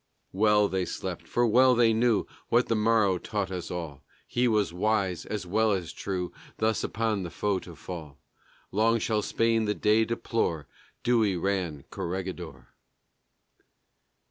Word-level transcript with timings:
Well 0.31 0.67
they 0.67 0.83
slept, 0.85 1.27
for 1.27 1.45
well 1.45 1.75
they 1.75 1.93
knew 1.93 2.25
What 2.49 2.69
the 2.69 2.75
morrow 2.75 3.19
taught 3.19 3.51
us 3.51 3.69
all, 3.69 4.01
He 4.25 4.47
was 4.47 4.73
wise 4.73 5.27
(as 5.27 5.45
well 5.45 5.73
as 5.73 5.93
true) 5.93 6.33
Thus 6.57 6.83
upon 6.83 7.21
the 7.21 7.29
foe 7.29 7.59
to 7.59 7.75
fall. 7.75 8.19
Long 8.71 8.97
shall 8.97 9.21
Spain 9.21 9.65
the 9.65 9.75
day 9.75 10.03
deplore 10.03 10.67
Dewey 11.03 11.37
ran 11.37 11.83
Corregidor. 11.91 12.69